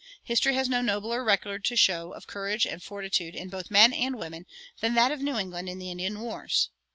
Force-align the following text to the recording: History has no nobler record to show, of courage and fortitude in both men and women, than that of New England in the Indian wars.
History 0.23 0.55
has 0.55 0.67
no 0.67 0.81
nobler 0.81 1.23
record 1.23 1.63
to 1.65 1.75
show, 1.75 2.11
of 2.13 2.25
courage 2.25 2.65
and 2.65 2.81
fortitude 2.81 3.35
in 3.35 3.49
both 3.49 3.69
men 3.69 3.93
and 3.93 4.17
women, 4.17 4.47
than 4.79 4.95
that 4.95 5.11
of 5.11 5.21
New 5.21 5.37
England 5.37 5.69
in 5.69 5.77
the 5.77 5.91
Indian 5.91 6.19
wars. 6.21 6.69